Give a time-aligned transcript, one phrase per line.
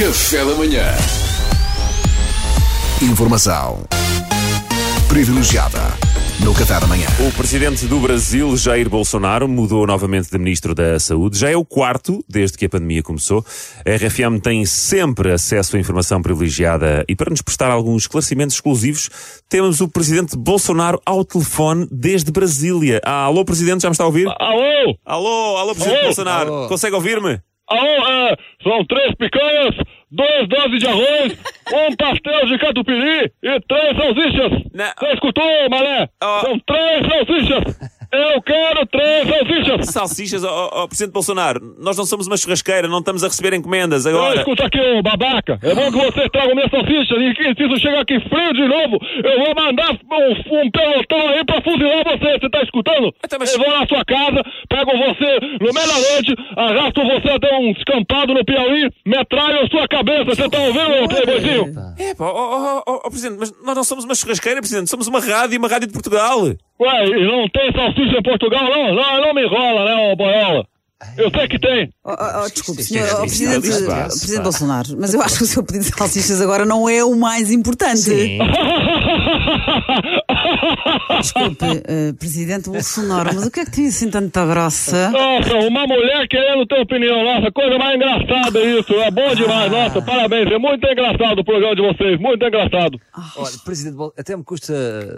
[0.00, 0.82] Café da manhã.
[3.02, 3.84] Informação
[5.06, 5.78] privilegiada
[6.42, 7.06] no Café da Manhã.
[7.28, 11.38] O presidente do Brasil, Jair Bolsonaro, mudou novamente de ministro da Saúde.
[11.38, 13.44] Já é o quarto desde que a pandemia começou.
[13.84, 19.10] A RFM tem sempre acesso a informação privilegiada e para nos prestar alguns esclarecimentos exclusivos,
[19.50, 23.02] temos o presidente Bolsonaro ao telefone desde Brasília.
[23.04, 24.26] Ah, alô, presidente, já me está a ouvir?
[24.38, 24.96] Alô?
[25.04, 26.06] Alô, alô, presidente Alô?
[26.06, 26.68] Bolsonaro.
[26.68, 27.38] Consegue ouvir-me?
[27.70, 29.76] Alô, é, são três picanhas,
[30.10, 31.38] duas doses de arroz,
[31.72, 34.62] um pastel de catupiry e três salsichas.
[34.72, 34.92] Não.
[34.98, 36.08] Você escutou, Malé?
[36.22, 36.40] Ó.
[36.40, 37.99] São três salsichas.
[38.12, 39.86] Eu quero três salsichas.
[39.90, 44.04] Salsichas, ó, ó, presidente Bolsonaro, nós não somos uma churrasqueira, não estamos a receber encomendas
[44.06, 44.24] Agora.
[44.24, 44.38] agora.
[44.40, 45.58] Escuta aqui, ô babaca.
[45.62, 48.66] É bom que você traga minhas salsichas e que se isso chegar aqui frio de
[48.66, 52.38] novo, eu vou mandar um, um pelotão aí pra fuzilar você.
[52.40, 53.14] Você tá escutando?
[53.24, 57.30] Então, mas- Eu vou na sua casa, pego você no meio da noite, arrasto você
[57.30, 60.24] até um escampado no Piauí, metralho sua cabeça.
[60.24, 61.74] Você tá ouvindo, playboyzinho?
[61.98, 65.06] É, pá, ó, ó, ó, ó, presidente, mas nós não somos uma churrasqueira, presidente, somos
[65.06, 66.40] uma rádio, uma rádio de Portugal.
[66.80, 68.94] Ué, e não tem salsicha em Portugal, não?
[68.94, 70.64] Não, não me enrola, né, ô boiola?
[71.16, 71.88] Eu sei que tem.
[72.04, 74.42] Oh, oh, desculpe, Isto senhor, é oh, presidente, passa, Presidente.
[74.42, 77.50] Bolsonaro, mas eu acho que o seu pedido de salsichas agora não é o mais
[77.50, 78.10] importante.
[81.20, 85.10] Desculpe, eh, Presidente Bolsonaro, mas o que é que tem assim tanta grossa?
[85.10, 90.02] Nossa, uma mulher querendo ter opinião, nossa, coisa mais engraçada isso, é bom demais, nossa,
[90.02, 93.00] parabéns, é muito engraçado o programa de vocês, muito engraçado.
[93.36, 94.72] Olha, Presidente, até me custa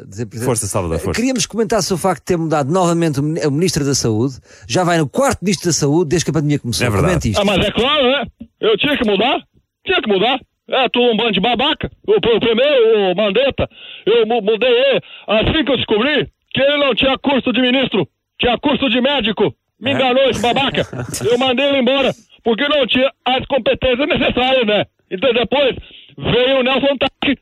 [0.09, 0.47] dizer Presidente.
[0.47, 1.19] Força, Salvador, força.
[1.21, 4.35] Queríamos comentar sobre o facto de ter mudado novamente o mini- o Ministro da Saúde.
[4.67, 6.87] Já vai no quarto Ministro da Saúde desde que a pandemia começou.
[6.87, 7.13] É verdade.
[7.15, 7.41] Comente isto.
[7.41, 8.25] Ah, mas é claro, né?
[8.61, 9.39] Eu tinha que mudar,
[9.85, 10.39] tinha que mudar.
[10.73, 11.91] É, tu um bando de babaca.
[12.07, 13.69] O, o primeiro, o Mandetta,
[14.07, 18.09] eu mu- mudei ele assim que eu descobri que ele não tinha curso de ministro,
[18.41, 19.55] tinha curso de médico.
[19.81, 20.83] Me enganou esse babaca.
[21.29, 22.13] Eu mandei ele embora,
[22.45, 24.85] porque não tinha as competências necessárias, né?
[25.11, 25.75] Então depois
[26.17, 27.37] veio o Nelson Tack,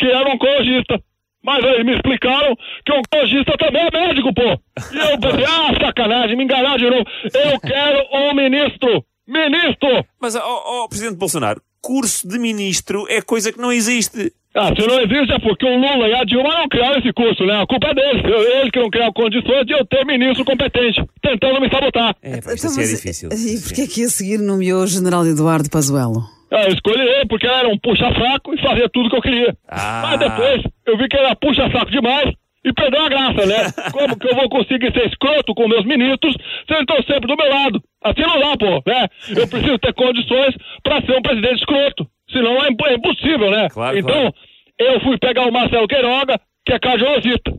[0.00, 1.00] que era um oncologista.
[1.42, 4.42] Mas aí me explicaram que o oncologista também é médico, pô.
[4.42, 7.04] E eu pensei, ah, sacanagem, me enganaram de novo.
[7.32, 9.04] Eu quero um ministro.
[9.28, 10.04] Ministro!
[10.20, 10.40] Mas, ó,
[10.84, 14.32] ó, presidente Bolsonaro, curso de ministro é coisa que não existe.
[14.56, 17.44] Ah, se não existe é porque o Lula e a Dilma não criaram esse curso,
[17.44, 17.60] né?
[17.60, 18.22] A culpa é deles.
[18.24, 22.14] Eu- Eles que não criaram condições de eu ter ministro competente, tentando me sabotar.
[22.22, 23.28] É, pá, isto Então, assim é mas, difícil.
[23.32, 26.22] E porquê é que a seguir nomeou o General Eduardo Pazuello?
[26.52, 29.56] Ah, eu escolhi ele porque ele era um puxa-saco e fazia tudo que eu queria.
[29.66, 30.02] Ah.
[30.06, 32.32] Mas depois eu vi que ele era puxa-saco demais
[32.64, 33.70] e perdeu a graça, né?
[33.92, 36.34] Como que eu vou conseguir ser escroto com meus ministros
[36.66, 37.82] se eles estão sempre do meu lado?
[38.02, 39.08] Assim não dá, pô, né?
[39.36, 42.08] Eu preciso ter condições pra ser um presidente escroto.
[42.30, 43.68] Senão é, é impossível, né?
[43.68, 44.34] Claro, então, claro.
[44.78, 47.52] eu fui pegar o Marcelo Queiroga, que é cardiologista.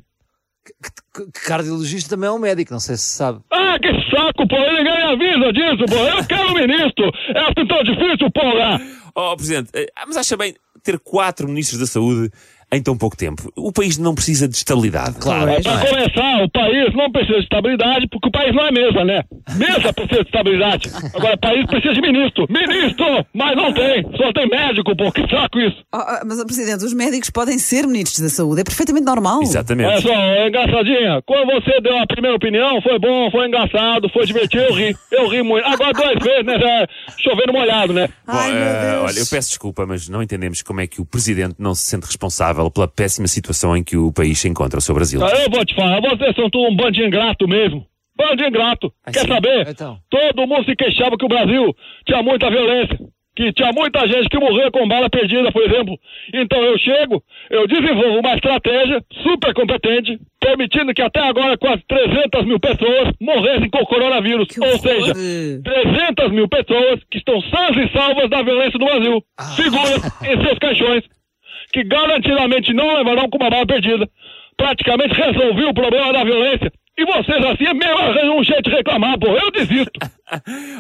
[1.46, 3.40] Cardiologista também é um médico, não sei se sabe.
[3.52, 4.58] Ah, que saco, pô!
[4.58, 5.96] Ninguém me avisa disso, pô!
[5.96, 7.12] Eu quero um ministro!
[7.36, 8.82] É assim tão difícil, porra!
[9.14, 12.30] Ó, presidente, eh, mas acha bem ter quatro ministros da saúde
[12.72, 13.52] em tão pouco tempo?
[13.56, 15.18] O país não precisa de estabilidade.
[15.20, 15.52] Claro.
[15.52, 15.64] Pois.
[15.64, 19.24] Pra começar, o país não precisa de estabilidade, porque o país não é mesa, né?
[19.56, 20.90] Mesa precisa de estabilidade.
[21.14, 22.48] Agora, o país precisa de ministro.
[22.50, 23.26] Ministro!
[23.34, 24.04] Mas não tem.
[24.18, 25.12] Só tem médico, pô.
[25.12, 25.78] Que saco isso.
[25.94, 29.38] Oh, oh, mas, Presidente, os médicos podem ser ministros da saúde, é perfeitamente normal.
[29.38, 30.02] Olha Exatamente.
[30.02, 31.22] só, é engraçadinha.
[31.26, 34.96] Quando você deu a primeira opinião, foi bom, foi engraçado, foi divertido, eu ri.
[35.12, 35.66] Eu ri muito.
[35.68, 36.58] Agora duas vezes, né?
[36.60, 36.88] Já
[37.22, 38.10] chovendo molhado, né?
[38.28, 39.12] Ai, Bom, meu Deus.
[39.12, 42.06] olha, eu peço desculpa, mas não entendemos como é que o presidente não se sente
[42.06, 45.24] responsável pela péssima situação em que o país se encontra, o seu Brasil.
[45.24, 47.86] Ah, Eu vou te falar, vocês são tudo um bando de ingrato mesmo.
[48.18, 48.92] Bando de ingrato.
[49.06, 49.68] Ah, Quer saber?
[49.68, 49.98] Então.
[50.10, 52.98] Todo mundo se queixava que o Brasil tinha muita violência.
[53.36, 56.00] Que tinha muita gente que morria com bala perdida, por exemplo.
[56.34, 62.46] Então eu chego, eu desenvolvo uma estratégia super competente, permitindo que até agora quase 300
[62.46, 64.48] mil pessoas morressem com o coronavírus.
[64.48, 69.22] Que Ou seja, 300 mil pessoas que estão sãs e salvas da violência do Brasil.
[69.58, 71.04] Seguras em seus caixões
[71.74, 74.08] que garantidamente não levarão com uma bala perdida.
[74.56, 76.72] Praticamente resolvi o problema da violência.
[76.98, 79.28] E vocês assim, mesmo arranjam um jeito de reclamar, pô.
[79.28, 79.92] Eu desisto.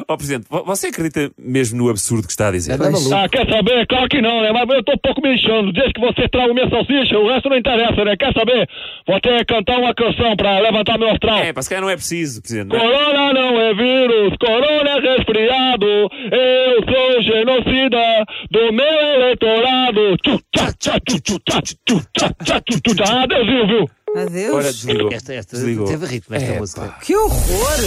[0.08, 2.72] Ó, presidente, vo- você acredita mesmo no absurdo que está a dizer?
[2.80, 2.86] É.
[3.13, 3.86] Ah, quer saber?
[3.86, 4.51] Claro que não, né?
[4.54, 5.74] Mas eu tô um pouco me inchando.
[5.74, 8.16] Desde que você traga minha salsicha, o resto não interessa, né?
[8.18, 8.68] Quer saber?
[9.06, 11.38] Vou até cantar uma canção pra levantar meu astral.
[11.39, 12.69] É, calhar não é preciso, presidente.
[12.69, 12.80] não é?
[12.80, 15.86] Corona não é vírus, corona é resfriado.
[15.86, 18.86] Eu sou genocida do meu
[19.16, 20.18] eleitorado.
[20.24, 23.24] Tchu, tchá, tchá, tchu, tchu, tchá, tchu, tchá, tchá, tchu, tchu, tchá.
[23.24, 23.89] Adeusinho, viu?
[24.15, 24.56] Adeus.
[24.56, 25.12] Ora, desligou.
[25.12, 25.88] Esta, esta Desligou.
[25.88, 26.95] teve ritmo, esta música.
[27.01, 27.79] Que horror!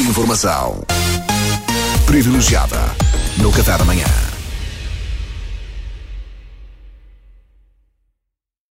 [0.00, 0.82] Informação
[2.06, 2.78] privilegiada
[3.38, 4.06] no Café da Manhã.